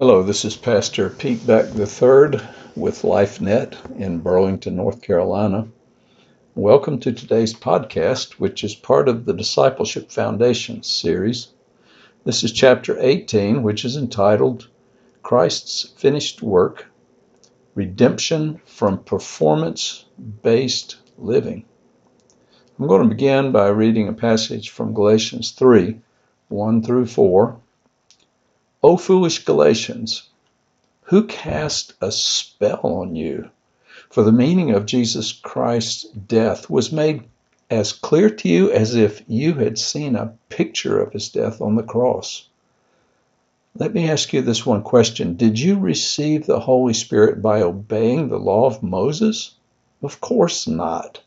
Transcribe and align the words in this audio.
Hello, 0.00 0.22
this 0.22 0.44
is 0.44 0.56
Pastor 0.56 1.10
Pete 1.10 1.44
Beck 1.44 1.74
III 1.74 2.40
with 2.76 3.02
LifeNet 3.02 3.98
in 3.98 4.20
Burlington, 4.20 4.76
North 4.76 5.02
Carolina. 5.02 5.66
Welcome 6.54 7.00
to 7.00 7.10
today's 7.10 7.52
podcast, 7.52 8.34
which 8.34 8.62
is 8.62 8.76
part 8.76 9.08
of 9.08 9.24
the 9.24 9.32
Discipleship 9.32 10.12
Foundation 10.12 10.84
series. 10.84 11.48
This 12.24 12.44
is 12.44 12.52
chapter 12.52 12.96
18, 12.96 13.64
which 13.64 13.84
is 13.84 13.96
entitled 13.96 14.68
Christ's 15.24 15.88
Finished 15.96 16.44
Work 16.44 16.86
Redemption 17.74 18.60
from 18.66 19.02
Performance 19.02 20.04
Based 20.44 20.98
Living. 21.18 21.64
I'm 22.78 22.86
going 22.86 23.02
to 23.02 23.08
begin 23.08 23.50
by 23.50 23.66
reading 23.66 24.06
a 24.06 24.12
passage 24.12 24.70
from 24.70 24.94
Galatians 24.94 25.50
3 25.50 26.00
1 26.50 26.82
through 26.84 27.06
4 27.06 27.60
O 28.80 28.96
foolish 28.96 29.44
Galatians, 29.44 30.22
who 31.02 31.26
cast 31.26 31.94
a 32.00 32.12
spell 32.12 32.78
on 32.84 33.16
you? 33.16 33.50
For 34.08 34.22
the 34.22 34.30
meaning 34.30 34.70
of 34.70 34.86
Jesus 34.86 35.32
Christ's 35.32 36.04
death 36.04 36.70
was 36.70 36.92
made 36.92 37.24
as 37.68 37.92
clear 37.92 38.30
to 38.30 38.48
you 38.48 38.70
as 38.70 38.94
if 38.94 39.24
you 39.26 39.54
had 39.54 39.78
seen 39.78 40.14
a 40.14 40.32
picture 40.48 41.00
of 41.00 41.12
his 41.12 41.28
death 41.28 41.60
on 41.60 41.74
the 41.74 41.82
cross. 41.82 42.46
Let 43.74 43.92
me 43.94 44.08
ask 44.08 44.32
you 44.32 44.42
this 44.42 44.64
one 44.64 44.84
question 44.84 45.34
Did 45.34 45.58
you 45.58 45.76
receive 45.76 46.46
the 46.46 46.60
Holy 46.60 46.94
Spirit 46.94 47.42
by 47.42 47.62
obeying 47.62 48.28
the 48.28 48.38
law 48.38 48.66
of 48.66 48.80
Moses? 48.80 49.56
Of 50.04 50.20
course 50.20 50.68
not. 50.68 51.20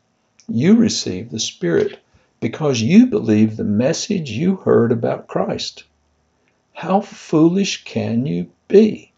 You 0.48 0.76
received 0.76 1.32
the 1.32 1.40
Spirit 1.40 2.00
because 2.40 2.82
you 2.82 3.08
believed 3.08 3.58
the 3.58 3.66
message 3.66 4.32
you 4.32 4.56
heard 4.56 4.94
about 4.94 5.28
Christ. 5.28 5.84
How 6.74 7.02
foolish 7.02 7.84
can 7.84 8.26
you 8.26 8.50
be? 8.68 9.12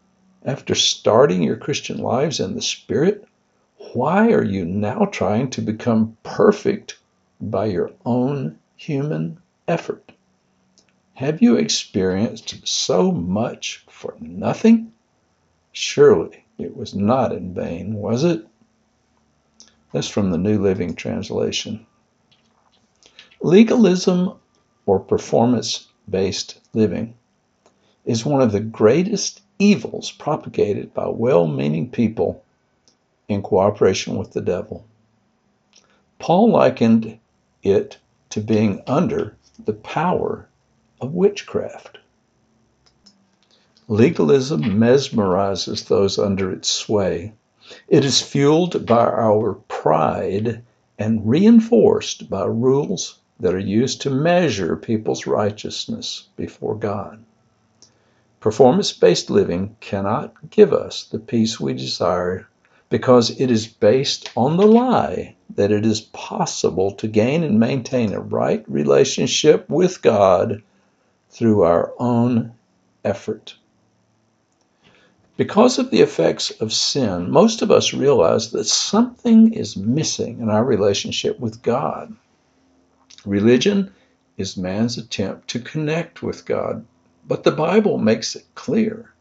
After 0.43 0.75
starting 0.75 1.43
your 1.43 1.55
Christian 1.55 1.97
lives 1.97 2.39
in 2.39 2.55
the 2.55 2.61
Spirit, 2.61 3.25
why 3.93 4.31
are 4.31 4.43
you 4.43 4.65
now 4.65 5.05
trying 5.05 5.49
to 5.51 5.61
become 5.61 6.17
perfect 6.23 6.97
by 7.39 7.67
your 7.67 7.91
own 8.05 8.59
human 8.75 9.39
effort? 9.67 10.11
Have 11.13 11.41
you 11.41 11.55
experienced 11.55 12.67
so 12.67 13.11
much 13.11 13.85
for 13.87 14.15
nothing? 14.19 14.91
Surely 15.71 16.45
it 16.57 16.75
was 16.75 16.93
not 16.93 17.31
in 17.31 17.53
vain, 17.53 17.93
was 17.93 18.23
it? 18.23 18.45
That's 19.93 20.09
from 20.09 20.31
the 20.31 20.37
New 20.37 20.59
Living 20.61 20.95
Translation. 20.95 21.85
Legalism 23.41 24.33
or 24.85 24.99
performance 24.99 25.87
based 26.09 26.59
living 26.73 27.15
is 28.05 28.25
one 28.25 28.41
of 28.41 28.51
the 28.51 28.59
greatest 28.59 29.41
evils 29.59 30.11
propagated 30.11 30.93
by 30.93 31.07
well 31.07 31.47
meaning 31.47 31.89
people 31.89 32.43
in 33.27 33.41
cooperation 33.41 34.17
with 34.17 34.31
the 34.31 34.41
devil. 34.41 34.85
Paul 36.19 36.51
likened 36.51 37.17
it 37.61 37.97
to 38.29 38.41
being 38.41 38.81
under 38.87 39.35
the 39.63 39.73
power 39.73 40.47
of 40.99 41.13
witchcraft. 41.13 41.97
Legalism 43.87 44.61
mesmerizes 44.61 45.87
those 45.87 46.17
under 46.17 46.51
its 46.51 46.69
sway. 46.69 47.33
It 47.87 48.03
is 48.05 48.21
fueled 48.21 48.85
by 48.85 49.05
our 49.05 49.53
pride 49.67 50.63
and 50.97 51.27
reinforced 51.27 52.29
by 52.29 52.45
rules 52.45 53.19
that 53.39 53.53
are 53.53 53.59
used 53.59 54.01
to 54.01 54.09
measure 54.09 54.75
people's 54.75 55.27
righteousness 55.27 56.27
before 56.35 56.75
God. 56.75 57.23
Performance 58.43 58.91
based 58.91 59.29
living 59.29 59.77
cannot 59.79 60.49
give 60.49 60.73
us 60.73 61.05
the 61.05 61.17
peace 61.17 61.61
we 61.61 61.73
desire 61.73 62.45
because 62.89 63.39
it 63.39 63.49
is 63.49 63.67
based 63.67 64.29
on 64.35 64.57
the 64.57 64.67
lie 64.67 65.37
that 65.55 65.71
it 65.71 65.85
is 65.85 66.01
possible 66.01 66.91
to 66.91 67.07
gain 67.07 67.41
and 67.43 67.57
maintain 67.57 68.11
a 68.11 68.19
right 68.19 68.61
relationship 68.67 69.69
with 69.69 70.01
God 70.01 70.61
through 71.29 71.61
our 71.61 71.93
own 71.99 72.51
effort. 73.05 73.55
Because 75.37 75.79
of 75.79 75.89
the 75.89 76.01
effects 76.01 76.51
of 76.51 76.73
sin, 76.73 77.31
most 77.31 77.61
of 77.61 77.71
us 77.71 77.93
realize 77.93 78.51
that 78.51 78.65
something 78.65 79.53
is 79.53 79.77
missing 79.77 80.41
in 80.41 80.49
our 80.49 80.65
relationship 80.65 81.39
with 81.39 81.61
God. 81.61 82.13
Religion 83.25 83.93
is 84.35 84.57
man's 84.57 84.97
attempt 84.97 85.47
to 85.47 85.61
connect 85.61 86.21
with 86.21 86.43
God 86.43 86.85
but 87.25 87.43
the 87.43 87.51
Bible 87.51 87.97
makes 87.97 88.35
it 88.35 88.45
clear 88.55 89.13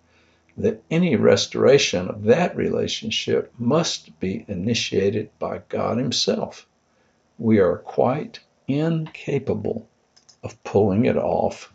that 0.57 0.83
any 0.91 1.17
restoration 1.17 2.09
of 2.09 2.25
that 2.25 2.57
relationship 2.57 3.53
must 3.59 4.19
be 4.21 4.45
initiated 4.49 5.31
by 5.39 5.63
God 5.69 5.99
Himself. 5.99 6.67
We 7.39 7.59
are 7.59 7.79
quite 7.79 8.41
incapable 8.69 9.87
of 10.43 10.63
pulling 10.65 11.07
it 11.07 11.17
off. 11.17 11.73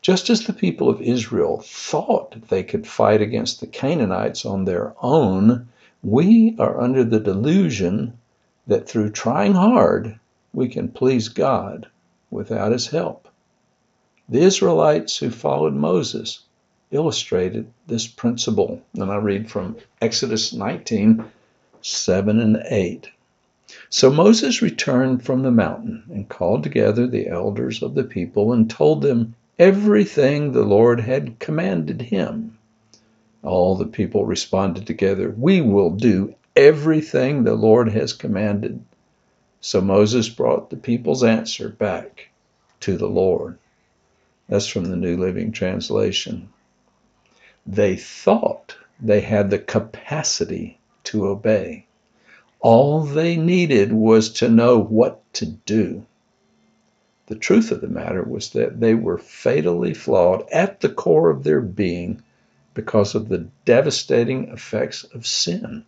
Just 0.00 0.28
as 0.30 0.46
the 0.46 0.52
people 0.52 0.88
of 0.88 1.00
Israel 1.00 1.60
thought 1.64 2.48
they 2.48 2.62
could 2.62 2.86
fight 2.86 3.22
against 3.22 3.60
the 3.60 3.66
Canaanites 3.66 4.44
on 4.44 4.64
their 4.64 4.94
own, 5.00 5.68
we 6.02 6.56
are 6.58 6.80
under 6.80 7.04
the 7.04 7.20
delusion 7.20 8.18
that 8.66 8.88
through 8.88 9.10
trying 9.10 9.54
hard, 9.54 10.18
we 10.52 10.68
can 10.68 10.88
please 10.88 11.28
God 11.28 11.88
without 12.30 12.72
His 12.72 12.88
help. 12.88 13.28
The 14.26 14.40
Israelites 14.40 15.18
who 15.18 15.28
followed 15.28 15.74
Moses 15.74 16.40
illustrated 16.90 17.66
this 17.86 18.06
principle. 18.06 18.80
And 18.94 19.10
I 19.10 19.16
read 19.16 19.50
from 19.50 19.76
Exodus 20.00 20.54
19 20.54 21.24
7 21.82 22.40
and 22.40 22.62
8. 22.70 23.10
So 23.90 24.10
Moses 24.10 24.62
returned 24.62 25.22
from 25.22 25.42
the 25.42 25.50
mountain 25.50 26.04
and 26.10 26.26
called 26.26 26.62
together 26.62 27.06
the 27.06 27.28
elders 27.28 27.82
of 27.82 27.94
the 27.94 28.04
people 28.04 28.54
and 28.54 28.70
told 28.70 29.02
them 29.02 29.34
everything 29.58 30.52
the 30.52 30.64
Lord 30.64 31.00
had 31.00 31.38
commanded 31.38 32.00
him. 32.00 32.56
All 33.42 33.76
the 33.76 33.84
people 33.84 34.24
responded 34.24 34.86
together, 34.86 35.34
We 35.36 35.60
will 35.60 35.90
do 35.90 36.34
everything 36.56 37.44
the 37.44 37.56
Lord 37.56 37.90
has 37.90 38.14
commanded. 38.14 38.82
So 39.60 39.82
Moses 39.82 40.30
brought 40.30 40.70
the 40.70 40.76
people's 40.76 41.22
answer 41.22 41.68
back 41.68 42.30
to 42.80 42.96
the 42.96 43.08
Lord. 43.08 43.58
That's 44.48 44.66
from 44.66 44.84
the 44.84 44.96
New 44.96 45.16
Living 45.16 45.52
Translation. 45.52 46.50
They 47.66 47.96
thought 47.96 48.76
they 49.00 49.20
had 49.20 49.50
the 49.50 49.58
capacity 49.58 50.78
to 51.04 51.26
obey. 51.26 51.86
All 52.60 53.04
they 53.04 53.36
needed 53.36 53.92
was 53.92 54.30
to 54.34 54.48
know 54.48 54.78
what 54.78 55.20
to 55.34 55.46
do. 55.46 56.04
The 57.26 57.34
truth 57.34 57.70
of 57.70 57.80
the 57.80 57.88
matter 57.88 58.22
was 58.22 58.50
that 58.50 58.80
they 58.80 58.94
were 58.94 59.16
fatally 59.16 59.94
flawed 59.94 60.46
at 60.50 60.80
the 60.80 60.90
core 60.90 61.30
of 61.30 61.42
their 61.42 61.62
being 61.62 62.22
because 62.74 63.14
of 63.14 63.28
the 63.28 63.46
devastating 63.64 64.48
effects 64.48 65.04
of 65.04 65.26
sin. 65.26 65.86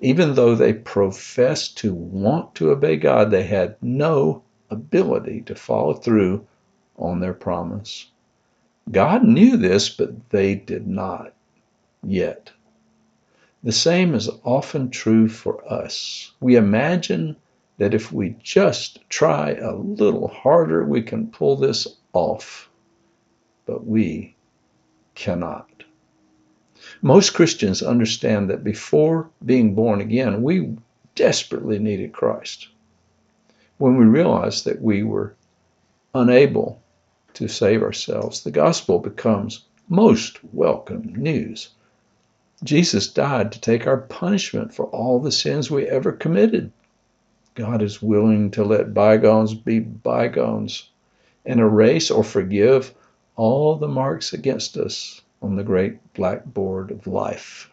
Even 0.00 0.34
though 0.34 0.56
they 0.56 0.72
professed 0.72 1.78
to 1.78 1.94
want 1.94 2.56
to 2.56 2.72
obey 2.72 2.96
God, 2.96 3.30
they 3.30 3.44
had 3.44 3.76
no 3.80 4.42
ability 4.68 5.42
to 5.42 5.54
follow 5.54 5.94
through 5.94 6.44
on 6.96 7.20
their 7.20 7.34
promise. 7.34 8.06
God 8.90 9.24
knew 9.24 9.56
this, 9.56 9.88
but 9.88 10.30
they 10.30 10.54
did 10.54 10.86
not 10.86 11.34
yet. 12.02 12.50
The 13.62 13.72
same 13.72 14.14
is 14.14 14.28
often 14.42 14.90
true 14.90 15.28
for 15.28 15.62
us. 15.72 16.32
We 16.40 16.56
imagine 16.56 17.36
that 17.78 17.94
if 17.94 18.12
we 18.12 18.36
just 18.42 18.98
try 19.08 19.52
a 19.52 19.74
little 19.74 20.28
harder, 20.28 20.84
we 20.84 21.02
can 21.02 21.28
pull 21.28 21.56
this 21.56 21.86
off, 22.12 22.68
but 23.66 23.86
we 23.86 24.34
cannot. 25.14 25.68
Most 27.00 27.34
Christians 27.34 27.82
understand 27.82 28.50
that 28.50 28.64
before 28.64 29.30
being 29.44 29.74
born 29.74 30.00
again, 30.00 30.42
we 30.42 30.76
desperately 31.14 31.78
needed 31.78 32.12
Christ. 32.12 32.68
When 33.78 33.96
we 33.96 34.04
realized 34.04 34.64
that 34.64 34.82
we 34.82 35.04
were 35.04 35.34
unable 36.14 36.81
to 37.34 37.48
save 37.48 37.82
ourselves, 37.82 38.42
the 38.42 38.50
gospel 38.50 38.98
becomes 38.98 39.64
most 39.88 40.38
welcome 40.52 41.14
news. 41.16 41.70
Jesus 42.64 43.08
died 43.08 43.52
to 43.52 43.60
take 43.60 43.86
our 43.86 43.98
punishment 43.98 44.72
for 44.72 44.86
all 44.86 45.18
the 45.18 45.32
sins 45.32 45.70
we 45.70 45.86
ever 45.88 46.12
committed. 46.12 46.72
God 47.54 47.82
is 47.82 48.00
willing 48.00 48.50
to 48.52 48.64
let 48.64 48.94
bygones 48.94 49.52
be 49.54 49.80
bygones 49.80 50.88
and 51.44 51.60
erase 51.60 52.10
or 52.10 52.22
forgive 52.22 52.94
all 53.36 53.76
the 53.76 53.88
marks 53.88 54.32
against 54.32 54.76
us 54.76 55.20
on 55.42 55.56
the 55.56 55.64
great 55.64 56.14
blackboard 56.14 56.90
of 56.90 57.06
life. 57.06 57.68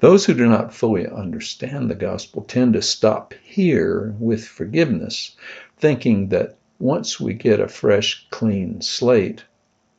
Those 0.00 0.24
who 0.26 0.34
do 0.34 0.48
not 0.48 0.74
fully 0.74 1.06
understand 1.06 1.88
the 1.88 1.94
gospel 1.94 2.42
tend 2.42 2.72
to 2.72 2.82
stop 2.82 3.34
here 3.42 4.14
with 4.18 4.44
forgiveness, 4.44 5.36
thinking 5.76 6.28
that 6.30 6.56
once 6.80 7.20
we 7.20 7.34
get 7.34 7.60
a 7.60 7.68
fresh, 7.68 8.26
clean 8.30 8.80
slate, 8.80 9.44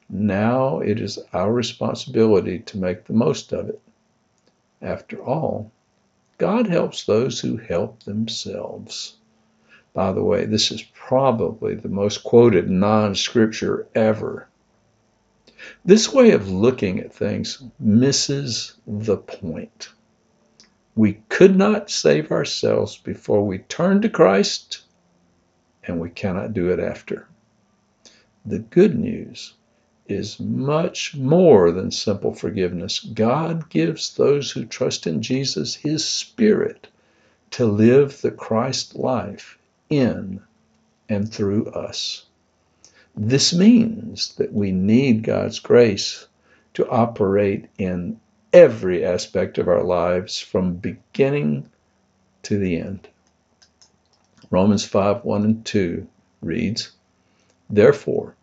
Now 0.09 0.79
it 0.79 0.99
is 0.99 1.19
our 1.31 1.53
responsibility 1.53 2.57
to 2.59 2.77
make 2.79 3.05
the 3.05 3.13
most 3.13 3.53
of 3.53 3.69
it. 3.69 3.79
After 4.81 5.23
all, 5.23 5.71
God 6.39 6.65
helps 6.65 7.05
those 7.05 7.39
who 7.39 7.57
help 7.57 8.01
themselves. 8.01 9.15
By 9.93 10.11
the 10.11 10.23
way, 10.23 10.45
this 10.45 10.71
is 10.71 10.81
probably 10.81 11.75
the 11.75 11.87
most 11.87 12.23
quoted 12.23 12.67
non 12.67 13.13
scripture 13.13 13.87
ever. 13.93 14.47
This 15.85 16.11
way 16.11 16.31
of 16.31 16.49
looking 16.49 16.99
at 16.99 17.13
things 17.13 17.61
misses 17.79 18.75
the 18.87 19.17
point. 19.17 19.89
We 20.95 21.21
could 21.29 21.55
not 21.55 21.91
save 21.91 22.31
ourselves 22.31 22.97
before 22.97 23.45
we 23.45 23.59
turned 23.59 24.01
to 24.01 24.09
Christ, 24.09 24.81
and 25.91 25.99
we 25.99 26.09
cannot 26.09 26.53
do 26.53 26.69
it 26.69 26.79
after. 26.79 27.27
The 28.45 28.59
good 28.59 28.97
news 28.97 29.53
is 30.07 30.39
much 30.39 31.15
more 31.15 31.71
than 31.71 31.91
simple 31.91 32.33
forgiveness. 32.33 32.99
God 32.99 33.69
gives 33.69 34.15
those 34.15 34.51
who 34.51 34.65
trust 34.65 35.05
in 35.05 35.21
Jesus 35.21 35.75
His 35.75 36.05
Spirit 36.05 36.87
to 37.51 37.65
live 37.65 38.21
the 38.21 38.31
Christ 38.31 38.95
life 38.95 39.57
in 39.89 40.41
and 41.09 41.31
through 41.31 41.67
us. 41.67 42.25
This 43.15 43.53
means 43.53 44.33
that 44.35 44.53
we 44.53 44.71
need 44.71 45.23
God's 45.23 45.59
grace 45.59 46.27
to 46.73 46.87
operate 46.89 47.65
in 47.77 48.19
every 48.53 49.05
aspect 49.05 49.57
of 49.57 49.67
our 49.67 49.83
lives 49.83 50.39
from 50.39 50.75
beginning 50.75 51.69
to 52.43 52.57
the 52.57 52.77
end. 52.77 53.09
Romans 54.51 54.83
5 54.83 55.23
1 55.23 55.45
and 55.45 55.65
2 55.65 56.05
reads, 56.41 56.91
Therefore, 57.69 58.35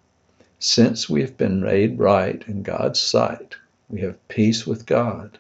since 0.58 1.06
we 1.06 1.20
have 1.20 1.37
been 1.37 1.60
made 1.60 1.99
right 1.99 2.43
in 2.49 2.62
God's 2.62 2.99
sight, 2.99 3.56
we 3.90 4.00
have 4.00 4.26
peace 4.26 4.66
with 4.66 4.87
God 4.87 5.37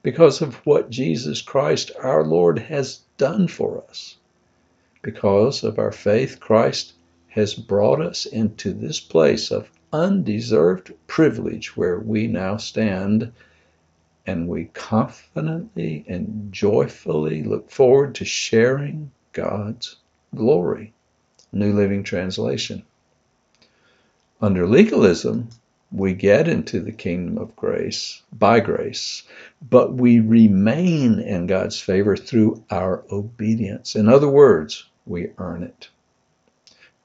because 0.00 0.40
of 0.40 0.64
what 0.64 0.90
Jesus 0.90 1.42
Christ 1.42 1.90
our 2.00 2.22
Lord 2.24 2.60
has 2.60 3.00
done 3.18 3.48
for 3.48 3.82
us. 3.88 4.16
Because 5.02 5.64
of 5.64 5.80
our 5.80 5.90
faith, 5.90 6.38
Christ 6.38 6.92
has 7.30 7.54
brought 7.54 8.00
us 8.00 8.24
into 8.24 8.72
this 8.72 9.00
place 9.00 9.50
of 9.50 9.72
undeserved 9.92 10.92
privilege 11.08 11.76
where 11.76 11.98
we 11.98 12.28
now 12.28 12.58
stand, 12.58 13.32
and 14.24 14.46
we 14.46 14.66
confidently 14.66 16.04
and 16.06 16.52
joyfully 16.52 17.42
look 17.42 17.72
forward 17.72 18.14
to 18.14 18.24
sharing 18.24 19.10
God's 19.32 19.96
glory. 20.34 20.92
New 21.52 21.72
Living 21.72 22.02
Translation. 22.02 22.82
Under 24.40 24.66
legalism, 24.66 25.48
we 25.92 26.14
get 26.14 26.48
into 26.48 26.80
the 26.80 26.92
kingdom 26.92 27.36
of 27.36 27.54
grace 27.54 28.22
by 28.32 28.60
grace, 28.60 29.22
but 29.60 29.92
we 29.92 30.18
remain 30.20 31.20
in 31.20 31.46
God's 31.46 31.78
favor 31.78 32.16
through 32.16 32.64
our 32.70 33.04
obedience. 33.10 33.94
In 33.94 34.08
other 34.08 34.28
words, 34.28 34.86
we 35.04 35.28
earn 35.36 35.62
it. 35.62 35.90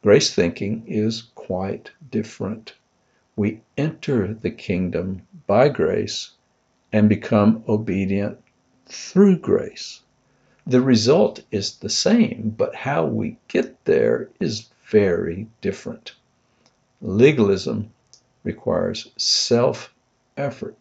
Grace 0.01 0.33
thinking 0.33 0.83
is 0.87 1.23
quite 1.35 1.91
different. 2.09 2.73
We 3.35 3.59
enter 3.77 4.33
the 4.33 4.51
kingdom 4.51 5.23
by 5.45 5.67
grace 5.67 6.31
and 6.93 7.09
become 7.09 7.65
obedient 7.67 8.37
through 8.85 9.39
grace. 9.39 10.01
The 10.69 10.81
result 10.81 11.45
is 11.49 11.77
the 11.77 11.89
same, 11.89 12.53
but 12.57 12.75
how 12.75 13.05
we 13.05 13.37
get 13.47 13.85
there 13.85 14.27
is 14.37 14.67
very 14.85 15.47
different. 15.61 16.13
Legalism 17.01 17.89
requires 18.43 19.09
self 19.15 19.93
effort. 20.35 20.75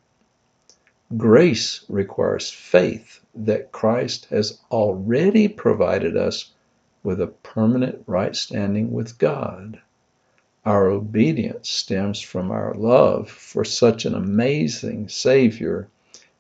Grace 1.16 1.84
requires 1.88 2.50
faith 2.50 3.20
that 3.32 3.70
Christ 3.70 4.24
has 4.30 4.58
already 4.72 5.46
provided 5.46 6.16
us 6.16 6.50
with 7.04 7.20
a 7.20 7.28
permanent 7.28 8.02
right 8.08 8.34
standing 8.34 8.92
with 8.92 9.18
God. 9.18 9.80
Our 10.64 10.88
obedience 10.88 11.70
stems 11.70 12.20
from 12.20 12.50
our 12.50 12.74
love 12.74 13.30
for 13.30 13.64
such 13.64 14.04
an 14.04 14.16
amazing 14.16 15.10
Savior 15.10 15.86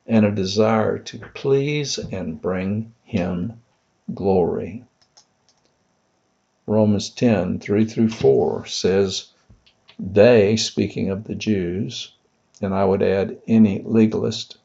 and 0.04 0.26
a 0.26 0.32
desire 0.32 0.98
to 0.98 1.18
please 1.32 1.96
and 1.98 2.42
bring 2.42 2.92
Him 3.06 3.62
glory. 4.12 4.84
Romans 6.66 7.08
10 7.08 7.60
3 7.60 7.84
through 7.84 8.10
4 8.10 8.66
says, 8.66 9.28
they, 9.98 10.56
speaking 10.56 11.08
of 11.08 11.24
the 11.24 11.34
Jews, 11.34 12.12
and 12.60 12.74
I 12.74 12.84
would 12.84 13.02
add 13.02 13.38
any 13.46 13.80
legalist, 13.82 14.58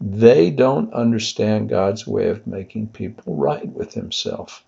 they 0.00 0.50
don't 0.50 0.92
understand 0.92 1.70
God's 1.70 2.06
way 2.06 2.28
of 2.28 2.46
making 2.46 2.88
people 2.88 3.34
right 3.34 3.66
with 3.66 3.94
Himself. 3.94 4.64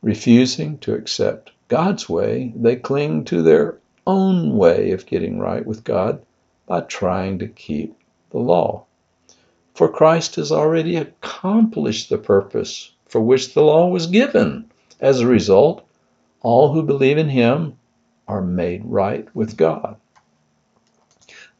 Refusing 0.00 0.78
to 0.78 0.94
accept 0.94 1.50
God's 1.68 2.08
way, 2.08 2.54
they 2.56 2.76
cling 2.76 3.24
to 3.24 3.42
their 3.42 3.78
own 4.06 4.56
way 4.56 4.92
of 4.92 5.06
getting 5.06 5.38
right 5.38 5.66
with 5.66 5.84
God 5.84 6.24
by 6.66 6.80
trying 6.80 7.40
to 7.40 7.48
keep 7.48 7.94
the 8.30 8.38
law. 8.38 8.84
For 9.74 9.88
Christ 9.88 10.36
has 10.36 10.52
already 10.52 10.94
accomplished 10.94 12.08
the 12.08 12.16
purpose 12.18 12.92
for 13.06 13.20
which 13.20 13.54
the 13.54 13.62
law 13.62 13.88
was 13.88 14.06
given. 14.06 14.70
As 15.00 15.18
a 15.18 15.26
result, 15.26 15.84
all 16.42 16.72
who 16.72 16.84
believe 16.84 17.18
in 17.18 17.28
Him 17.28 17.76
are 18.28 18.40
made 18.40 18.84
right 18.84 19.26
with 19.34 19.56
God. 19.56 19.96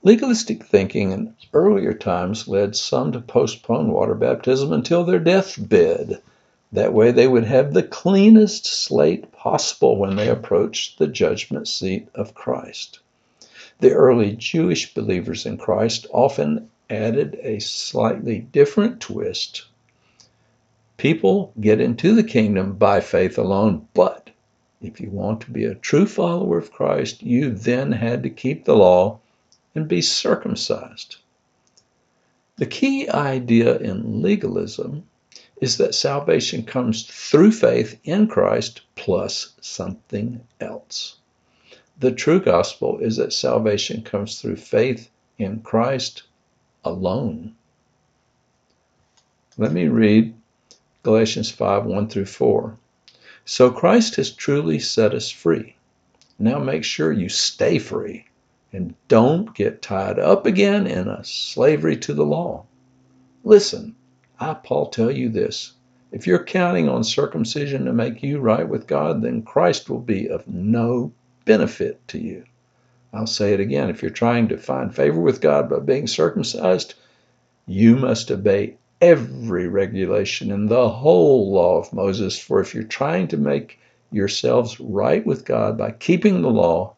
Legalistic 0.05 0.63
thinking 0.63 1.11
in 1.11 1.35
earlier 1.53 1.93
times 1.93 2.47
led 2.47 2.77
some 2.77 3.11
to 3.11 3.21
postpone 3.21 3.91
water 3.91 4.15
baptism 4.15 4.73
until 4.73 5.03
their 5.03 5.19
deathbed. 5.19 6.23
That 6.71 6.93
way, 6.93 7.11
they 7.11 7.27
would 7.27 7.45
have 7.45 7.75
the 7.75 7.83
cleanest 7.83 8.67
slate 8.67 9.33
possible 9.33 9.97
when 9.97 10.15
they 10.15 10.29
approached 10.29 10.99
the 10.99 11.09
judgment 11.09 11.67
seat 11.67 12.07
of 12.15 12.35
Christ. 12.35 13.01
The 13.81 13.91
early 13.91 14.37
Jewish 14.37 14.95
believers 14.95 15.47
in 15.47 15.57
Christ 15.57 16.07
often 16.13 16.71
added 16.91 17.39
a 17.43 17.59
slightly 17.61 18.39
different 18.39 19.01
twist. 19.01 19.65
People 20.97 21.53
get 21.61 21.81
into 21.81 22.15
the 22.15 22.23
kingdom 22.23 22.75
by 22.75 23.01
faith 23.01 23.39
alone, 23.39 23.89
but 23.95 24.31
if 24.81 25.01
you 25.01 25.11
want 25.11 25.41
to 25.41 25.51
be 25.51 25.65
a 25.65 25.75
true 25.75 26.07
follower 26.07 26.59
of 26.59 26.73
Christ, 26.73 27.23
you 27.23 27.51
then 27.51 27.93
had 27.93 28.23
to 28.23 28.31
keep 28.31 28.65
the 28.65 28.77
law 28.77 29.19
and 29.75 29.89
be 29.89 30.03
circumcised. 30.03 31.17
The 32.57 32.67
key 32.67 33.09
idea 33.09 33.79
in 33.79 34.23
legalism 34.23 35.05
is 35.61 35.79
that 35.79 35.95
salvation 35.95 36.65
comes 36.65 37.05
through 37.05 37.53
faith 37.53 37.99
in 38.05 38.29
Christ 38.29 38.83
plus 38.95 39.55
something 39.61 40.41
else. 40.61 41.17
The 41.99 42.13
true 42.13 42.41
gospel 42.41 42.99
is 42.99 43.17
that 43.17 43.33
salvation 43.33 44.03
comes 44.03 44.41
through 44.41 44.57
faith 44.57 45.09
in 45.39 45.61
Christ 45.61 46.25
alone. 46.85 47.55
Let 49.57 49.73
me 49.73 49.89
read 49.89 50.35
Galatians 51.03 51.51
5 51.51 51.85
1 51.85 52.09
through 52.09 52.27
4. 52.27 52.77
So 53.45 53.71
Christ 53.71 54.17
has 54.17 54.31
truly 54.31 54.79
set 54.79 55.15
us 55.15 55.31
free. 55.31 55.77
Now 56.39 56.59
make 56.59 56.83
sure 56.83 57.13
you 57.13 57.29
stay 57.29 57.79
free 57.79 58.27
and 58.73 58.95
don't 59.07 59.55
get 59.55 59.83
tied 59.83 60.19
up 60.19 60.47
again 60.47 60.87
in 60.87 61.07
a 61.07 61.23
slavery 61.23 61.97
to 61.99 62.15
the 62.15 62.25
law. 62.25 62.65
Listen, 63.45 63.95
I, 64.41 64.55
Paul, 64.55 64.87
tell 64.89 65.11
you 65.11 65.29
this. 65.29 65.75
If 66.11 66.27
you're 66.27 66.43
counting 66.43 66.89
on 66.89 67.05
circumcision 67.05 67.85
to 67.85 67.93
make 67.93 68.23
you 68.23 68.41
right 68.41 68.69
with 68.69 68.87
God, 68.87 69.23
then 69.23 69.43
Christ 69.43 69.89
will 69.89 70.01
be 70.01 70.29
of 70.29 70.49
no 70.49 71.13
benefit 71.45 72.07
to 72.09 72.19
you. 72.19 72.45
I'll 73.15 73.27
say 73.27 73.53
it 73.53 73.61
again. 73.61 73.91
If 73.91 74.03
you're 74.03 74.11
trying 74.11 74.49
to 74.49 74.59
find 74.59 74.95
favor 74.95 75.21
with 75.21 75.41
God 75.41 75.71
by 75.71 75.79
being 75.79 76.07
circumcised, 76.07 76.95
you 77.67 77.97
must 77.97 78.31
obey 78.31 78.77
every 79.01 79.69
regulation 79.69 80.51
in 80.51 80.67
the 80.67 80.89
whole 80.89 81.53
law 81.53 81.79
of 81.79 81.93
Moses. 81.93 82.39
For 82.39 82.61
if 82.61 82.75
you're 82.75 82.83
trying 82.83 83.29
to 83.29 83.37
make 83.37 83.79
yourselves 84.11 84.81
right 84.81 85.25
with 85.25 85.45
God 85.45 85.79
by 85.79 85.93
keeping 85.93 86.43
the 86.43 86.51
law, 86.51 86.97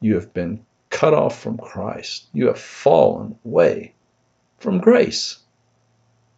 you 0.00 0.14
have 0.14 0.32
been 0.32 0.64
cut 0.90 1.14
off 1.14 1.40
from 1.40 1.58
Christ. 1.58 2.26
You 2.32 2.46
have 2.46 2.58
fallen 2.58 3.38
away 3.44 3.94
from 4.58 4.78
grace. 4.78 5.38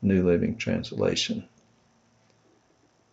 New 0.00 0.25
Living 0.25 0.57
Translation. 0.57 1.49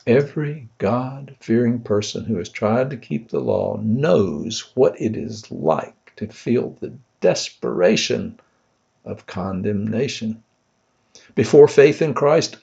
Every 0.08 0.70
God 0.78 1.36
fearing 1.40 1.80
person 1.80 2.26
who 2.26 2.38
has 2.38 2.50
tried 2.50 2.92
to 2.92 2.98
keep 2.98 3.30
the 3.30 3.40
law 3.40 3.80
knows 3.82 4.72
what 4.76 5.02
it 5.02 5.18
is 5.18 5.52
like 5.52 6.14
to 6.18 6.28
feel 6.28 6.78
the 6.80 6.94
desperation 7.22 8.40
of 9.04 9.26
condemnation. 9.26 10.44
Before 11.34 11.68
faith 11.68 12.04
in 12.04 12.14
Christ, 12.14 12.58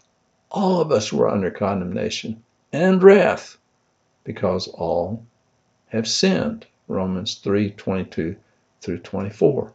all 0.52 0.80
of 0.80 0.92
us 0.92 1.12
were 1.12 1.28
under 1.28 1.50
condemnation 1.50 2.44
and 2.72 3.02
wrath 3.02 3.58
because 4.22 4.68
all 4.68 5.26
have 5.88 6.06
sinned. 6.06 6.64
Romans 6.86 7.34
3 7.36 7.70
22 7.70 8.36
through 8.80 8.98
24. 8.98 9.72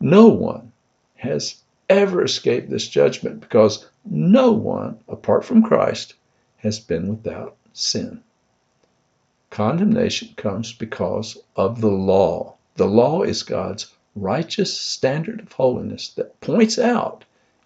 No 0.00 0.28
one 0.28 0.72
has 1.16 1.56
ever 1.90 2.24
escaped 2.24 2.70
this 2.70 2.88
judgment 2.88 3.40
because 3.40 3.86
no 4.06 4.52
one, 4.52 4.98
apart 5.08 5.44
from 5.44 5.62
Christ, 5.62 6.14
has 6.62 6.78
been 6.78 7.08
without 7.08 7.56
sin. 7.72 8.22
Condemnation 9.50 10.28
comes 10.36 10.72
because 10.72 11.36
of 11.56 11.80
the 11.80 11.90
law. 11.90 12.54
The 12.76 12.86
law 12.86 13.22
is 13.22 13.42
God's 13.42 13.92
righteous 14.14 14.78
standard 14.78 15.40
of 15.40 15.52
holiness 15.52 16.10
that 16.10 16.40
points 16.40 16.78
out 16.78 17.24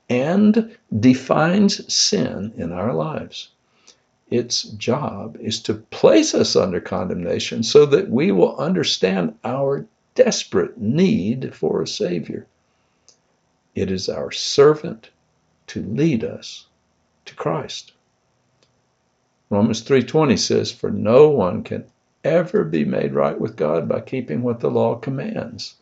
and 0.08 0.76
defines 1.00 1.92
sin 1.92 2.52
in 2.56 2.72
our 2.72 2.92
lives. 2.92 3.48
Its 4.30 4.62
job 4.62 5.36
is 5.40 5.60
to 5.62 5.74
place 5.74 6.34
us 6.34 6.56
under 6.56 6.80
condemnation 6.80 7.62
so 7.62 7.86
that 7.86 8.10
we 8.10 8.32
will 8.32 8.56
understand 8.56 9.38
our 9.44 9.86
desperate 10.14 10.78
need 10.78 11.54
for 11.54 11.82
a 11.82 11.86
Savior. 11.86 12.46
It 13.74 13.90
is 13.90 14.08
our 14.08 14.30
servant 14.30 15.10
to 15.68 15.82
lead 15.82 16.22
us 16.22 16.66
to 17.24 17.34
Christ. 17.34 17.92
Romans 19.50 19.82
3:20 19.82 20.38
says 20.38 20.72
for 20.72 20.90
no 20.90 21.28
one 21.28 21.62
can 21.62 21.84
ever 22.24 22.64
be 22.64 22.84
made 22.84 23.12
right 23.12 23.38
with 23.38 23.56
God 23.56 23.86
by 23.86 24.00
keeping 24.00 24.42
what 24.42 24.60
the 24.60 24.70
law 24.70 24.94
commands. 24.94 25.74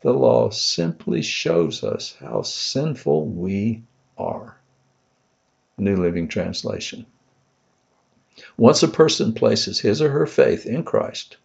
The 0.00 0.12
law 0.12 0.48
simply 0.50 1.20
shows 1.20 1.84
us 1.84 2.16
how 2.18 2.42
sinful 2.42 3.26
we 3.26 3.82
are. 4.16 4.56
New 5.76 5.96
Living 5.96 6.28
Translation. 6.28 7.04
Once 8.56 8.82
a 8.82 8.88
person 8.88 9.34
places 9.34 9.80
his 9.80 10.00
or 10.00 10.08
her 10.08 10.26
faith 10.26 10.64
in 10.64 10.82
Christ, 10.82 11.36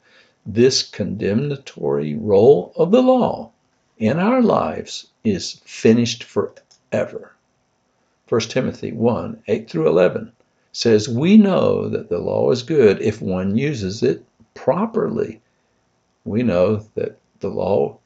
this 0.46 0.82
condemnatory 0.82 2.16
role 2.16 2.72
of 2.78 2.92
the 2.92 3.02
law 3.02 3.52
in 3.98 4.18
our 4.18 4.42
lives 4.42 5.08
is 5.24 5.62
finished 5.66 6.24
forever. 6.24 7.34
1 8.30 8.42
Timothy 8.42 8.92
1 8.94 9.44
8 9.48 9.70
through 9.70 9.88
11 9.88 10.32
says, 10.72 11.10
We 11.10 11.38
know 11.38 11.90
that 11.90 12.10
the 12.10 12.20
law 12.20 12.52
is 12.52 12.64
good 12.64 13.02
if 13.02 13.22
one 13.22 13.58
uses 13.58 14.04
it 14.04 14.24
properly. 14.54 15.42
We 16.26 16.44
know 16.44 16.84
that 16.96 17.18
the 17.40 17.50
law 17.50 17.98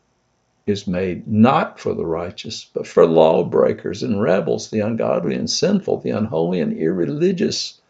is 0.65 0.88
made 0.88 1.27
not 1.27 1.79
for 1.79 1.93
the 1.93 2.05
righteous, 2.05 2.70
but 2.74 2.88
for 2.88 3.05
lawbreakers 3.05 4.01
and 4.01 4.22
rebels, 4.22 4.70
the 4.70 4.79
ungodly 4.79 5.36
and 5.36 5.50
sinful, 5.50 6.00
the 6.00 6.12
unholy 6.12 6.62
and 6.62 6.72
irreligious, 6.77 7.82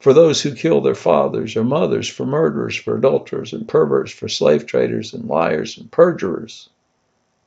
for 0.00 0.12
those 0.12 0.42
who 0.42 0.52
kill 0.52 0.80
their 0.80 0.96
fathers 0.96 1.56
or 1.56 1.62
mothers, 1.62 2.08
for 2.08 2.26
murderers, 2.26 2.74
for 2.74 2.96
adulterers 2.96 3.52
and 3.52 3.68
perverts, 3.68 4.10
for 4.10 4.28
slave 4.28 4.66
traders 4.66 5.14
and 5.14 5.28
liars 5.28 5.78
and 5.78 5.92
perjurers, 5.92 6.68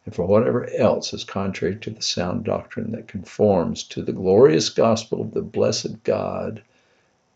and 0.05 0.13
for 0.13 0.25
whatever 0.25 0.69
else 0.71 1.13
is 1.13 1.23
contrary 1.23 1.75
to 1.75 1.89
the 1.89 2.01
sound 2.01 2.43
doctrine 2.43 2.91
that 2.91 3.07
conforms 3.07 3.81
to 3.83 4.03
the 4.03 4.13
glorious 4.13 4.69
gospel 4.69 5.21
of 5.21 5.33
the 5.33 5.41
blessed 5.41 6.03
God, 6.03 6.61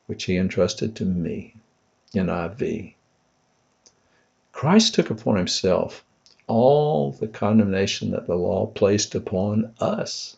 which 0.06 0.26
he 0.26 0.38
entrusted 0.38 0.96
to 0.96 1.06
me. 1.06 1.56
NIV. 2.14 2.94
Christ 4.52 4.94
took 4.94 5.10
upon 5.10 5.38
himself 5.38 6.04
all 6.46 7.12
the 7.12 7.28
condemnation 7.28 8.12
that 8.12 8.28
the 8.28 8.36
law 8.36 8.68
placed 8.68 9.16
upon 9.16 9.74
us. 9.80 10.38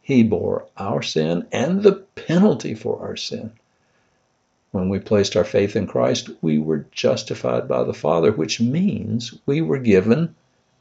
He 0.00 0.22
bore 0.22 0.66
our 0.76 1.02
sin 1.02 1.46
and 1.52 1.82
the 1.82 1.92
penalty 2.14 2.74
for 2.74 3.00
our 3.00 3.16
sin. 3.16 3.52
When 4.70 4.88
we 4.88 4.98
placed 4.98 5.36
our 5.36 5.44
faith 5.44 5.76
in 5.76 5.86
Christ, 5.86 6.30
we 6.40 6.58
were 6.58 6.86
justified 6.90 7.66
by 7.68 7.84
the 7.84 7.94
Father, 7.94 8.32
which 8.32 8.60
means 8.60 9.34
we 9.46 9.60
were 9.62 9.78
given 9.78 10.34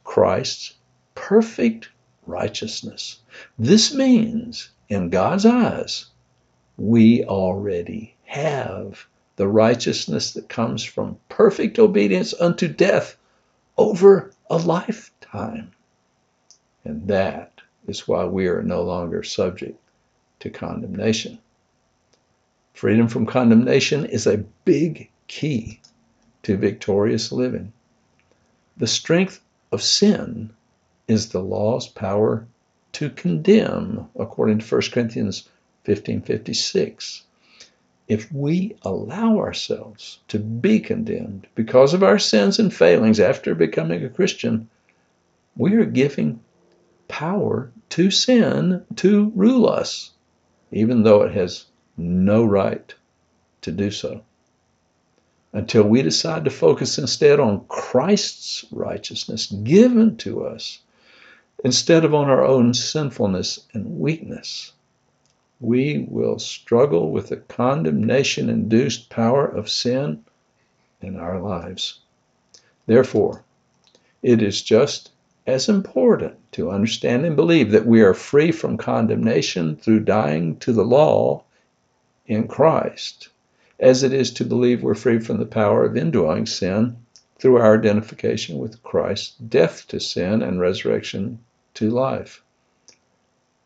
Christ's 0.04 0.74
perfect 1.16 1.90
righteousness. 2.28 3.20
This 3.58 3.94
means, 3.94 4.70
in 4.90 5.10
God's 5.10 5.46
eyes, 5.46 6.08
we 6.78 7.24
already 7.24 8.16
have 8.26 9.08
the 9.36 9.48
righteousness 9.48 10.34
that 10.34 10.50
comes 10.50 10.84
from 10.84 11.18
perfect 11.30 11.80
obedience 11.80 12.34
unto 12.40 12.68
death 12.68 13.18
over 13.78 14.32
a 14.50 14.58
lifetime. 14.58 15.72
And 16.84 17.08
that 17.08 17.62
is 17.88 18.08
why 18.08 18.26
we 18.26 18.48
are 18.48 18.62
no 18.62 18.84
longer 18.84 19.24
subject 19.24 19.80
to 20.40 20.50
condemnation. 20.50 21.40
Freedom 22.74 23.08
from 23.08 23.26
condemnation 23.26 24.06
is 24.06 24.28
a 24.28 24.44
big 24.66 25.10
key 25.28 25.80
to 26.44 26.58
victorious 26.58 27.32
living. 27.32 27.74
The 28.78 28.88
strength 28.88 29.42
of 29.72 29.82
sin 29.82 30.54
is 31.08 31.30
the 31.30 31.42
law's 31.42 31.88
power 31.88 32.48
to 32.94 33.10
condemn, 33.10 34.08
according 34.16 34.60
to 34.60 34.66
1 34.66 34.92
Corinthians 34.92 35.48
15:56. 35.86 37.22
If 38.08 38.32
we 38.32 38.76
allow 38.82 39.38
ourselves 39.38 40.20
to 40.30 40.40
be 40.40 40.80
condemned 40.80 41.48
because 41.56 41.94
of 41.94 42.04
our 42.04 42.20
sins 42.20 42.60
and 42.60 42.74
failings 42.74 43.20
after 43.20 43.54
becoming 43.54 44.04
a 44.04 44.10
Christian, 44.10 44.70
we 45.56 45.74
are 45.74 45.86
giving 45.86 46.40
power 47.08 47.72
to 47.90 48.12
sin 48.12 48.84
to 48.96 49.32
rule 49.36 49.68
us, 49.70 50.12
even 50.72 51.04
though 51.04 51.22
it 51.22 51.34
has 51.34 51.66
no 51.98 52.44
right 52.44 52.94
to 53.62 53.72
do 53.72 53.92
so 53.92 54.22
until 55.54 55.84
we 55.84 56.02
decide 56.02 56.44
to 56.44 56.52
focus 56.52 56.98
instead 56.98 57.40
on 57.40 57.66
Christ's 57.68 58.66
righteousness 58.72 59.48
given 59.48 60.18
to 60.18 60.46
us 60.46 60.80
instead 61.64 62.06
of 62.06 62.14
on 62.14 62.30
our 62.30 62.44
own 62.44 62.74
sinfulness 62.74 63.60
and 63.74 64.00
weakness. 64.00 64.74
We 65.60 66.06
will 66.10 66.38
struggle 66.38 67.12
with 67.12 67.30
the 67.30 67.38
condemnation 67.38 68.50
induced 68.50 69.10
power 69.10 69.46
of 69.46 69.70
sin 69.70 70.26
in 71.02 71.16
our 71.16 71.40
lives. 71.40 72.00
Therefore, 72.86 73.44
it 74.22 74.42
is 74.42 74.62
just 74.62 75.12
as 75.48 75.70
important 75.70 76.36
to 76.52 76.72
understand 76.72 77.26
and 77.26 77.36
believe 77.36 77.72
that 77.72 77.86
we 77.86 78.02
are 78.02 78.14
free 78.14 78.52
from 78.52 78.78
condemnation 78.78 79.76
through 79.76 80.02
dying 80.02 80.58
to 80.58 80.74
the 80.74 80.86
law 80.86 81.44
in 82.26 82.48
Christ, 82.48 83.30
as 83.80 84.04
it 84.04 84.14
is 84.14 84.32
to 84.32 84.46
believe 84.46 84.84
we're 84.84 84.96
free 84.96 85.20
from 85.20 85.38
the 85.38 85.46
power 85.46 85.86
of 85.86 85.96
indwelling 85.96 86.46
sin 86.46 86.98
through 87.38 87.58
our 87.58 87.78
identification 87.78 88.58
with 88.58 88.82
Christ's 88.84 89.36
death 89.38 89.88
to 89.90 90.00
sin 90.00 90.42
and 90.42 90.60
resurrection 90.60 91.40
to 91.74 91.90
life. 91.90 92.42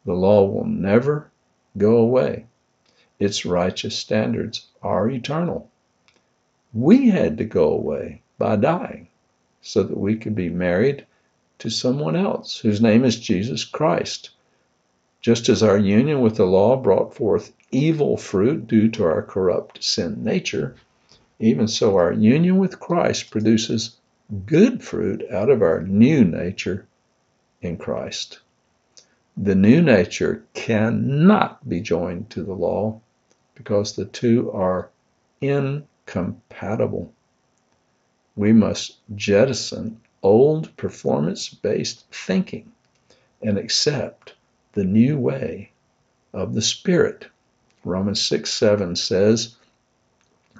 The 0.05 0.13
law 0.13 0.45
will 0.45 0.65
never 0.65 1.29
go 1.77 1.97
away. 1.97 2.45
Its 3.19 3.45
righteous 3.45 3.95
standards 3.95 4.67
are 4.81 5.09
eternal. 5.09 5.69
We 6.73 7.09
had 7.09 7.37
to 7.37 7.45
go 7.45 7.71
away 7.71 8.21
by 8.37 8.55
dying 8.55 9.07
so 9.61 9.83
that 9.83 9.97
we 9.97 10.15
could 10.15 10.35
be 10.35 10.49
married 10.49 11.05
to 11.59 11.69
someone 11.69 12.15
else 12.15 12.59
whose 12.59 12.81
name 12.81 13.03
is 13.03 13.19
Jesus 13.19 13.65
Christ. 13.65 14.29
Just 15.21 15.49
as 15.49 15.61
our 15.61 15.77
union 15.77 16.21
with 16.21 16.37
the 16.37 16.45
law 16.45 16.77
brought 16.77 17.13
forth 17.13 17.51
evil 17.71 18.15
fruit 18.15 18.67
due 18.67 18.89
to 18.89 19.03
our 19.03 19.21
corrupt 19.21 19.83
sin 19.83 20.23
nature, 20.23 20.75
even 21.39 21.67
so 21.67 21.95
our 21.95 22.11
union 22.11 22.57
with 22.57 22.79
Christ 22.79 23.31
produces 23.31 23.97
good 24.45 24.83
fruit 24.83 25.23
out 25.31 25.49
of 25.49 25.61
our 25.61 25.81
new 25.81 26.23
nature 26.23 26.85
in 27.61 27.77
Christ. 27.77 28.39
The 29.37 29.55
new 29.55 29.81
nature 29.81 30.43
cannot 30.53 31.67
be 31.67 31.79
joined 31.79 32.29
to 32.31 32.43
the 32.43 32.53
law 32.53 32.99
because 33.55 33.95
the 33.95 34.05
two 34.05 34.51
are 34.51 34.89
incompatible. 35.41 37.13
We 38.35 38.53
must 38.53 38.97
jettison 39.15 40.01
old 40.21 40.75
performance 40.75 41.49
based 41.49 42.05
thinking 42.11 42.71
and 43.41 43.57
accept 43.57 44.33
the 44.73 44.83
new 44.83 45.17
way 45.17 45.71
of 46.33 46.53
the 46.53 46.61
Spirit. 46.61 47.27
Romans 47.83 48.21
6 48.21 48.49
7 48.53 48.95
says, 48.95 49.55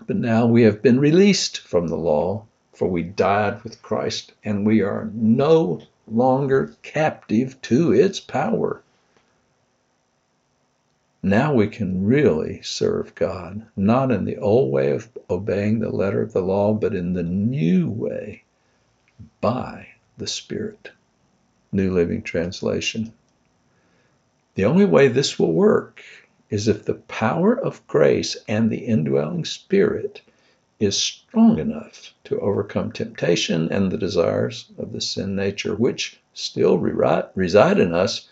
But 0.08 0.16
now 0.16 0.46
we 0.46 0.64
have 0.64 0.82
been 0.82 1.00
released 1.00 1.60
from 1.60 1.88
the 1.88 1.98
law, 1.98 2.46
for 2.74 2.88
we 2.88 3.04
died 3.04 3.64
with 3.64 3.82
Christ, 3.82 4.34
and 4.44 4.66
we 4.66 4.82
are 4.82 5.10
no 5.14 5.82
longer 6.08 6.76
captive 6.82 7.62
to 7.64 7.92
its 7.92 8.20
power. 8.20 8.82
Now 11.22 11.54
we 11.54 11.68
can 11.68 12.06
really 12.06 12.62
serve 12.62 13.14
God, 13.14 13.66
not 13.76 14.12
in 14.12 14.26
the 14.26 14.38
old 14.38 14.72
way 14.72 14.92
of 14.92 15.10
obeying 15.30 15.80
the 15.80 15.90
letter 15.90 16.22
of 16.22 16.32
the 16.32 16.42
law, 16.42 16.74
but 16.74 16.96
in 16.96 17.14
the 17.14 17.24
new 17.24 17.90
way 17.90 18.44
by 19.42 19.88
the 20.18 20.28
Spirit. 20.28 20.92
New 21.72 21.94
Living 21.94 22.22
Translation. 22.22 23.14
The 24.56 24.66
only 24.66 24.86
way 24.86 25.08
this 25.08 25.38
will 25.38 25.54
work 25.54 26.02
is 26.50 26.68
if 26.68 26.86
the 26.86 26.96
power 26.96 27.54
of 27.54 27.86
grace 27.88 28.36
and 28.48 28.70
the 28.70 28.86
indwelling 28.86 29.46
Spirit 29.46 30.22
is 30.80 30.98
strong 30.98 31.60
enough 31.60 32.14
to 32.24 32.40
overcome 32.40 32.92
temptation 32.92 33.72
and 33.72 33.92
the 33.92 33.98
desires 33.98 34.72
of 34.78 34.94
the 34.94 35.02
sin 35.02 35.36
nature, 35.36 35.76
which 35.76 36.20
still 36.34 36.78
reside 36.78 37.80
in 37.80 37.94
us 37.94 38.30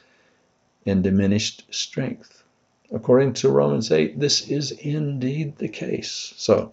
in 0.85 1.01
diminished 1.01 1.63
strength. 1.69 2.43
According 2.91 3.33
to 3.33 3.49
Romans 3.49 3.91
8, 3.91 4.19
this 4.19 4.49
is 4.49 4.71
indeed 4.71 5.57
the 5.57 5.67
case. 5.67 6.33
So 6.37 6.71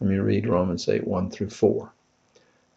let 0.00 0.10
me 0.10 0.16
read 0.16 0.48
Romans 0.48 0.88
8 0.88 1.06
1 1.06 1.30
through 1.30 1.50
4. 1.50 1.92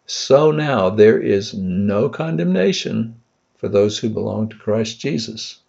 So 0.06 0.52
now 0.52 0.92
there 0.92 1.20
is 1.20 1.56
no 1.56 2.10
condemnation 2.10 3.20
for 3.58 3.68
those 3.68 3.98
who 3.98 4.10
belong 4.10 4.50
to 4.50 4.58
Christ 4.58 5.00
Jesus. 5.00 5.60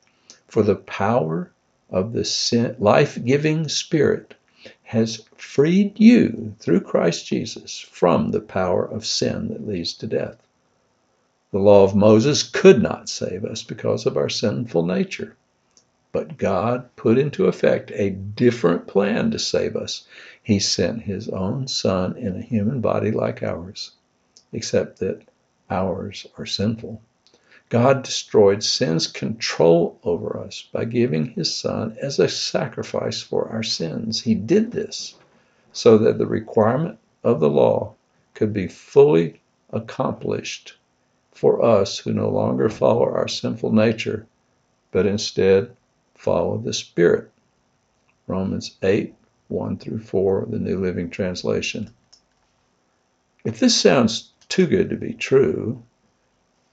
For 0.47 0.63
the 0.63 0.77
power 0.77 1.51
of 1.91 2.13
the 2.13 2.77
life 2.79 3.23
giving 3.25 3.69
Spirit 3.69 4.35
has 4.83 5.25
freed 5.37 5.99
you 5.99 6.55
through 6.59 6.81
Christ 6.81 7.27
Jesus 7.27 7.79
from 7.79 8.31
the 8.31 8.41
power 8.41 8.85
of 8.85 9.07
sin 9.07 9.49
that 9.49 9.67
leads 9.67 9.95
to 9.95 10.07
death. 10.07 10.37
The 11.53 11.59
law 11.59 11.85
of 11.85 11.95
Moses 11.95 12.43
could 12.43 12.83
not 12.83 13.09
save 13.09 13.45
us 13.45 13.63
because 13.63 14.07
of 14.07 14.17
our 14.17 14.29
sinful 14.29 14.85
nature. 14.85 15.37
But 16.13 16.39
God 16.39 16.89
put 16.97 17.19
into 17.19 17.47
effect 17.47 17.93
a 17.95 18.11
different 18.11 18.87
plan 18.87 19.31
to 19.31 19.39
save 19.39 19.77
us. 19.77 20.07
He 20.43 20.59
sent 20.59 21.03
his 21.03 21.29
own 21.29 21.69
Son 21.69 22.17
in 22.17 22.37
a 22.37 22.43
human 22.43 22.81
body 22.81 23.11
like 23.11 23.43
ours, 23.43 23.93
except 24.53 24.99
that 25.01 25.23
ours 25.71 26.27
are 26.39 26.47
sinful. 26.47 27.01
God 27.69 28.05
destroyed 28.05 28.63
sin's 28.63 29.09
control 29.09 29.99
over 30.05 30.39
us 30.39 30.69
by 30.71 30.85
giving 30.85 31.31
his 31.31 31.53
Son 31.53 31.97
as 32.01 32.21
a 32.21 32.29
sacrifice 32.29 33.23
for 33.23 33.49
our 33.49 33.65
sins. 33.65 34.23
He 34.23 34.35
did 34.35 34.71
this 34.71 35.15
so 35.73 35.99
that 35.99 36.19
the 36.19 36.27
requirement 36.27 36.99
of 37.25 37.41
the 37.41 37.51
law 37.51 37.95
could 38.35 38.53
be 38.53 38.69
fully 38.69 39.41
accomplished 39.71 40.77
for 41.33 41.61
us 41.63 41.99
who 41.99 42.13
no 42.13 42.31
longer 42.31 42.69
follow 42.69 43.03
our 43.03 43.27
sinful 43.27 43.73
nature, 43.73 44.27
but 44.93 45.05
instead 45.05 45.77
follow 46.15 46.59
the 46.59 46.73
Spirit. 46.73 47.31
Romans 48.29 48.77
8 48.83 49.15
1 49.49 49.79
through 49.79 49.99
4, 49.99 50.47
the 50.49 50.59
New 50.59 50.81
Living 50.81 51.11
Translation. 51.11 51.91
If 53.45 53.61
this 53.61 53.75
sounds 53.75 54.33
too 54.49 54.67
good 54.67 54.91
to 54.91 54.97
be 54.97 55.13
true, 55.13 55.83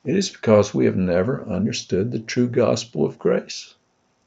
it 0.05 0.15
is 0.15 0.29
because 0.29 0.73
we 0.73 0.85
have 0.85 0.97
never 0.97 1.43
understood 1.45 2.11
the 2.11 2.19
true 2.19 2.47
gospel 2.47 3.05
of 3.05 3.17
grace. 3.17 3.75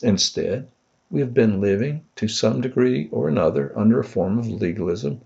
Instead, 0.03 0.69
we 1.11 1.21
have 1.21 1.35
been 1.35 1.61
living 1.61 2.05
to 2.17 2.29
some 2.29 2.61
degree 2.61 3.09
or 3.13 3.29
another 3.29 3.73
under 3.79 4.01
a 4.01 4.05
form 4.05 4.39
of 4.39 4.49
legalism 4.49 5.21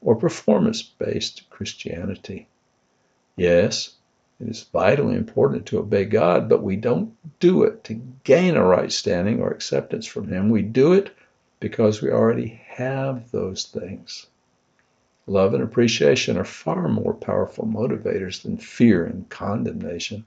or 0.00 0.14
performance 0.14 0.82
based 0.82 1.48
Christianity. 1.50 2.46
Yes, 3.36 3.96
it 4.40 4.48
is 4.48 4.64
vitally 4.64 5.14
important 5.14 5.66
to 5.66 5.78
obey 5.78 6.04
God, 6.04 6.48
but 6.48 6.62
we 6.62 6.76
don't 6.76 7.14
do 7.40 7.62
it 7.62 7.84
to 7.84 7.94
gain 8.24 8.56
a 8.56 8.64
right 8.64 8.92
standing 8.92 9.40
or 9.40 9.50
acceptance 9.50 10.06
from 10.06 10.28
Him. 10.28 10.50
We 10.50 10.62
do 10.62 10.92
it 10.92 11.10
because 11.60 12.02
we 12.02 12.10
already 12.10 12.60
have 12.66 13.30
those 13.30 13.64
things. 13.64 14.26
Love 15.26 15.54
and 15.54 15.62
appreciation 15.62 16.36
are 16.36 16.44
far 16.44 16.86
more 16.86 17.14
powerful 17.14 17.64
motivators 17.64 18.42
than 18.42 18.58
fear 18.58 19.06
and 19.06 19.28
condemnation. 19.30 20.24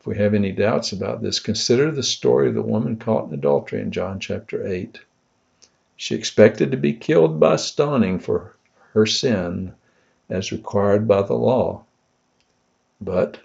If 0.00 0.06
we 0.06 0.16
have 0.16 0.34
any 0.34 0.50
doubts 0.50 0.90
about 0.90 1.22
this, 1.22 1.38
consider 1.38 1.90
the 1.92 2.02
story 2.02 2.48
of 2.48 2.54
the 2.54 2.62
woman 2.62 2.96
caught 2.96 3.28
in 3.28 3.34
adultery 3.34 3.80
in 3.80 3.92
John 3.92 4.18
chapter 4.18 4.66
8. 4.66 5.00
She 5.96 6.16
expected 6.16 6.72
to 6.72 6.76
be 6.76 6.92
killed 6.92 7.38
by 7.38 7.54
stoning 7.54 8.18
for 8.18 8.56
her 8.94 9.06
sin 9.06 9.74
as 10.28 10.50
required 10.50 11.06
by 11.06 11.22
the 11.22 11.34
law. 11.34 11.84
But, 13.00 13.38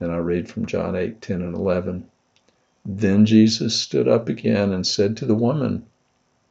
and 0.00 0.10
I 0.10 0.16
read 0.16 0.48
from 0.48 0.64
John 0.64 0.96
8 0.96 1.20
10 1.20 1.42
and 1.42 1.54
11, 1.54 2.10
then 2.86 3.26
Jesus 3.26 3.78
stood 3.78 4.08
up 4.08 4.28
again 4.30 4.72
and 4.72 4.86
said 4.86 5.18
to 5.18 5.26
the 5.26 5.34
woman, 5.34 5.84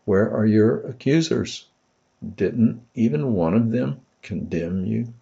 Where 0.06 0.30
are 0.30 0.46
your 0.46 0.82
accusers? 0.82 1.66
Didn't 2.36 2.82
even 2.96 3.34
one 3.34 3.54
of 3.54 3.72
them 3.72 4.02
condemn 4.22 4.86
you? 4.86 5.14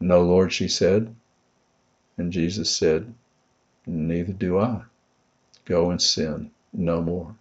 No, 0.00 0.22
Lord, 0.22 0.52
she 0.52 0.68
said. 0.68 1.14
And 2.16 2.32
Jesus 2.32 2.74
said, 2.74 3.12
Neither 3.86 4.32
do 4.32 4.58
I. 4.58 4.82
Go 5.64 5.90
and 5.90 6.00
sin 6.00 6.50
no 6.72 7.02
more. 7.02 7.34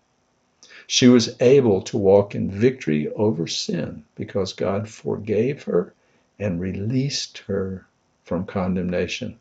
She 0.88 1.08
was 1.08 1.40
able 1.42 1.82
to 1.84 1.98
walk 1.98 2.36
in 2.36 2.50
victory 2.52 3.08
over 3.10 3.48
sin 3.48 4.04
because 4.16 4.54
God 4.54 4.90
forgave 4.90 5.64
her 5.64 5.94
and 6.38 6.60
released 6.60 7.40
her 7.40 7.86
from 8.24 8.46
condemnation. 8.46 9.40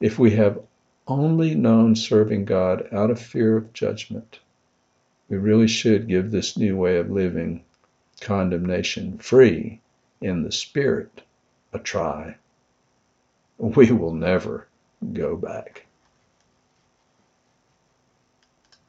If 0.00 0.18
we 0.18 0.32
have 0.32 0.60
only 1.06 1.54
known 1.54 1.94
serving 1.96 2.46
God 2.46 2.88
out 2.92 3.10
of 3.10 3.20
fear 3.20 3.56
of 3.56 3.72
judgment, 3.72 4.40
we 5.30 5.36
really 5.38 5.68
should 5.68 6.08
give 6.08 6.30
this 6.30 6.56
new 6.56 6.76
way 6.76 6.98
of 6.98 7.10
living, 7.10 7.62
condemnation 8.20 9.16
free 9.18 9.80
in 10.20 10.42
the 10.42 10.52
Spirit, 10.52 11.22
a 11.72 11.78
try. 11.78 12.36
We 13.56 13.92
will 13.92 14.12
never 14.12 14.66
go 15.12 15.36
back. 15.36 15.86